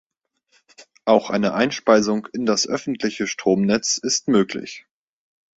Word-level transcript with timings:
Auch 1.05 1.29
eine 1.29 1.53
Einspeisung 1.53 2.27
in 2.33 2.47
das 2.47 2.65
öffentliche 2.67 3.27
Stromnetz 3.27 3.99
ist 3.99 4.29
möglich. 4.29 4.87